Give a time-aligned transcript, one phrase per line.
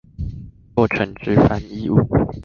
[0.75, 2.07] 作成之翻譯物